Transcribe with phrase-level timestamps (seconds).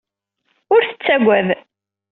[0.73, 1.47] Ur tettagad.